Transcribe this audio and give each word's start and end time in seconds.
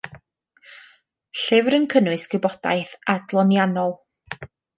Llyfr 1.41 1.77
yn 1.79 1.85
cynnwys 1.95 2.25
gwybodaeth 2.33 2.97
adloniannol. 3.15 3.95